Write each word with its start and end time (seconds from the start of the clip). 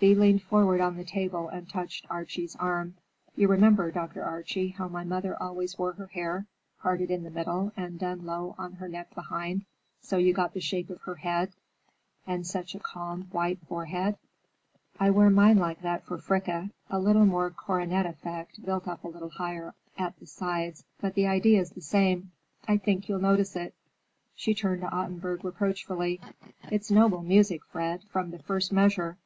Thea 0.00 0.16
leaned 0.16 0.42
forward 0.42 0.80
on 0.80 0.96
the 0.96 1.04
table 1.04 1.46
and 1.48 1.68
touched 1.70 2.04
Archie's 2.10 2.56
arm. 2.56 2.96
"You 3.36 3.46
remember, 3.46 3.92
Dr. 3.92 4.24
Archie, 4.24 4.70
how 4.70 4.88
my 4.88 5.04
mother 5.04 5.40
always 5.40 5.78
wore 5.78 5.92
her 5.92 6.08
hair, 6.08 6.46
parted 6.80 7.12
in 7.12 7.22
the 7.22 7.30
middle 7.30 7.70
and 7.76 7.96
done 7.96 8.26
low 8.26 8.56
on 8.58 8.72
her 8.72 8.88
neck 8.88 9.14
behind, 9.14 9.66
so 10.00 10.16
you 10.16 10.32
got 10.34 10.52
the 10.52 10.58
shape 10.60 10.90
of 10.90 11.02
her 11.02 11.14
head 11.14 11.52
and 12.26 12.44
such 12.44 12.74
a 12.74 12.80
calm, 12.80 13.28
white 13.30 13.60
forehead? 13.68 14.16
I 14.98 15.10
wear 15.10 15.30
mine 15.30 15.58
like 15.58 15.80
that 15.82 16.04
for 16.04 16.18
Fricka. 16.18 16.70
A 16.90 16.98
little 16.98 17.24
more 17.24 17.48
coronet 17.50 18.04
effect, 18.04 18.60
built 18.64 18.88
up 18.88 19.04
a 19.04 19.08
little 19.08 19.30
higher 19.30 19.76
at 19.96 20.18
the 20.18 20.26
sides, 20.26 20.82
but 21.00 21.14
the 21.14 21.28
idea's 21.28 21.70
the 21.70 21.82
same. 21.82 22.32
I 22.66 22.78
think 22.78 23.08
you'll 23.08 23.20
notice 23.20 23.54
it." 23.54 23.76
She 24.34 24.54
turned 24.56 24.80
to 24.80 24.90
Ottenburg 24.92 25.44
reproachfully: 25.44 26.20
"It's 26.64 26.90
noble 26.90 27.22
music, 27.22 27.64
Fred, 27.64 28.02
from 28.10 28.32
the 28.32 28.40
first 28.40 28.72
measure. 28.72 29.18